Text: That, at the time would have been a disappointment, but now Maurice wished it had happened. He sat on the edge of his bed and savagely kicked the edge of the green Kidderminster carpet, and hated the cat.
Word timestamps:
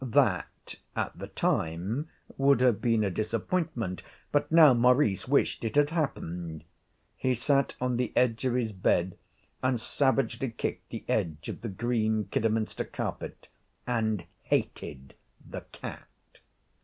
That, 0.03 0.77
at 0.95 1.15
the 1.19 1.27
time 1.27 2.09
would 2.35 2.59
have 2.61 2.81
been 2.81 3.03
a 3.03 3.11
disappointment, 3.11 4.01
but 4.31 4.51
now 4.51 4.73
Maurice 4.73 5.27
wished 5.27 5.63
it 5.63 5.75
had 5.75 5.91
happened. 5.91 6.63
He 7.15 7.35
sat 7.35 7.75
on 7.79 7.97
the 7.97 8.11
edge 8.17 8.43
of 8.45 8.55
his 8.55 8.71
bed 8.71 9.15
and 9.61 9.79
savagely 9.79 10.49
kicked 10.49 10.89
the 10.89 11.05
edge 11.07 11.49
of 11.49 11.61
the 11.61 11.69
green 11.69 12.23
Kidderminster 12.31 12.85
carpet, 12.85 13.47
and 13.85 14.25
hated 14.41 15.13
the 15.47 15.61
cat. 15.71 16.07